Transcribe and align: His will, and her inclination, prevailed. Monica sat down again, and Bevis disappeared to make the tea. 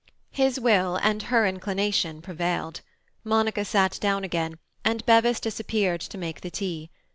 His 0.31 0.59
will, 0.59 0.95
and 0.95 1.21
her 1.21 1.45
inclination, 1.45 2.23
prevailed. 2.23 2.81
Monica 3.23 3.63
sat 3.63 3.99
down 4.01 4.23
again, 4.23 4.57
and 4.83 5.05
Bevis 5.05 5.39
disappeared 5.39 6.01
to 6.01 6.17
make 6.17 6.41
the 6.41 6.49
tea. 6.49 6.89